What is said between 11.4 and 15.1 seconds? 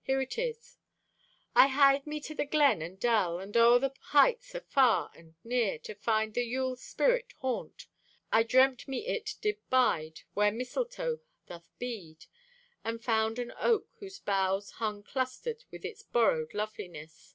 doth bead; And found an oak whose boughs Hung